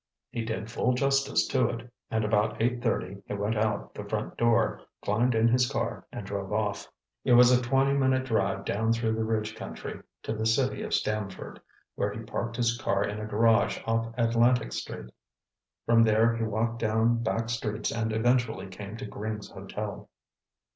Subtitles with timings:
[0.31, 4.35] He did full justice to it, and about eight thirty he went out the front
[4.35, 6.87] door, climbed in his car and drove off.
[7.23, 10.95] It was a twenty minute drive down through the ridge country to the city of
[10.95, 11.61] Stamford,
[11.93, 15.11] where he parked his car in a garage off Atlantic Street.
[15.85, 20.09] From there he walked down back streets and eventually came to Gring's Hotel.